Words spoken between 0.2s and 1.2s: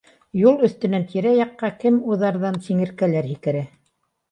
Юл өҫтөнән